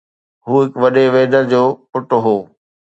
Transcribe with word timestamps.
هو 0.47 0.55
هڪ 0.63 0.71
وڏي 0.81 1.05
ويدير 1.13 1.43
جو 1.51 1.63
پٽ 1.91 2.09
هو. 2.25 2.35